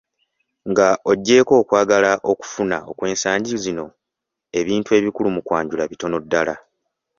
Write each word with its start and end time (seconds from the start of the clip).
"Nga 0.69 0.87
oggyeeko 1.11 1.53
okwagala 1.61 2.11
okufuna 2.31 2.77
okw’ensangi 2.91 3.53
zino, 3.63 3.85
ebintu 4.59 4.89
ebikulu 4.99 5.27
mu 5.35 5.41
kwanjula 5.47 5.83
bitono 5.91 6.17
ddala." 6.23 6.55